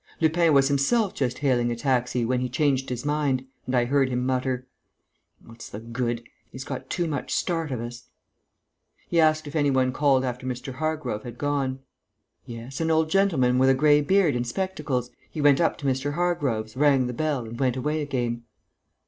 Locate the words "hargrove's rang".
16.13-17.05